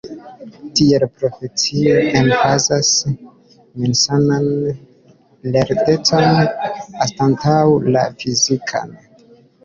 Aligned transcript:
Tiel, 0.77 1.03
profesio 1.17 1.97
emfazas 2.21 2.87
mensan 3.81 4.25
lertecon 5.55 6.25
anstataŭ 7.07 7.59
la 7.97 8.07
fizikan. 8.25 8.97